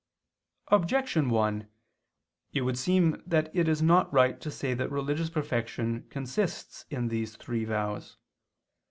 Objection 0.69 1.29
1: 1.29 1.69
It 2.53 2.61
would 2.61 2.75
seem 2.75 3.21
that 3.23 3.55
it 3.55 3.67
is 3.67 3.83
not 3.83 4.11
right 4.11 4.41
to 4.41 4.49
say 4.49 4.73
that 4.73 4.89
religious 4.89 5.29
perfection 5.29 6.07
consists 6.09 6.85
in 6.89 7.09
these 7.09 7.35
three 7.35 7.65
vows. 7.65 8.17